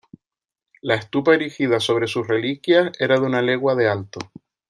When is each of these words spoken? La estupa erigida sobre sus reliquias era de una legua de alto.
La 0.81 0.95
estupa 0.95 1.35
erigida 1.35 1.79
sobre 1.79 2.07
sus 2.07 2.27
reliquias 2.27 2.91
era 2.99 3.19
de 3.19 3.25
una 3.27 3.43
legua 3.43 3.75
de 3.75 3.87
alto. 3.87 4.19